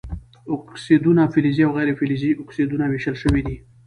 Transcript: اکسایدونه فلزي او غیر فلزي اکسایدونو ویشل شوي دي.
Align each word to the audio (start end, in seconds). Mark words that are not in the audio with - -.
اکسایدونه 0.53 1.23
فلزي 1.33 1.63
او 1.65 1.71
غیر 1.77 1.89
فلزي 1.99 2.29
اکسایدونو 2.41 2.85
ویشل 2.89 3.15
شوي 3.23 3.41
دي. 3.47 3.55